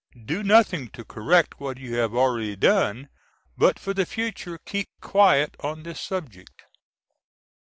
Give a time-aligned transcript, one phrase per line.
[0.25, 3.09] Do nothing to correct what you have already done
[3.55, 6.63] but for the future keep quiet on this subject.